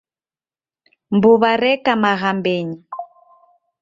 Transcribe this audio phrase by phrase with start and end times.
[1.15, 2.77] Mbew'a reka mghambenyi.